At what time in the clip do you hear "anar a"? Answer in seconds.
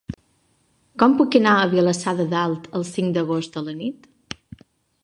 1.41-1.67